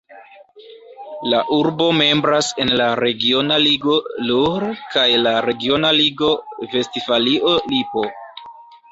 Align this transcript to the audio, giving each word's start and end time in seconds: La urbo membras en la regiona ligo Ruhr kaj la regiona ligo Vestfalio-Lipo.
La 1.31 1.39
urbo 1.57 1.89
membras 1.97 2.47
en 2.63 2.71
la 2.79 2.87
regiona 2.99 3.57
ligo 3.65 3.97
Ruhr 4.29 4.65
kaj 4.95 5.03
la 5.27 5.33
regiona 5.47 5.91
ligo 5.99 6.31
Vestfalio-Lipo. 6.73 8.07